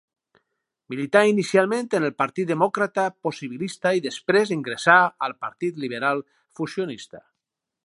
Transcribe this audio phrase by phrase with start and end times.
[0.93, 4.97] Milità inicialment en el Partit Demòcrata Possibilista i després ingressà
[5.29, 6.27] al Partit Liberal
[6.61, 7.25] Fusionista.